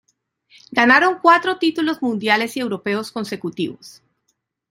Ganaron 0.71 1.19
cuatro 1.21 1.59
títulos 1.59 2.01
mundiales 2.01 2.57
y 2.57 2.59
europeos 2.59 3.11
consecutivos. 3.11 4.01